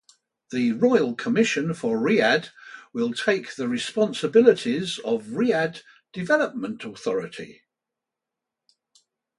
[0.49, 2.49] The Royal Commission for Riyadh
[2.91, 7.61] will take the responsibilities of Riyadh Development Authority.